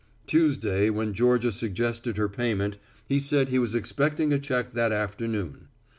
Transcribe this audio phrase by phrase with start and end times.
[0.25, 5.67] Tuesday when Georgia suggested her payment, he said he was expecting a check that afternoon.